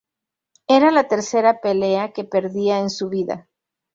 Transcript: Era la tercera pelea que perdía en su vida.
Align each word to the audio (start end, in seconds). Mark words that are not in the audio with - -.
Era 0.75 0.89
la 0.93 1.03
tercera 1.07 1.59
pelea 1.61 2.11
que 2.11 2.23
perdía 2.23 2.79
en 2.79 2.89
su 2.89 3.07
vida. 3.09 3.47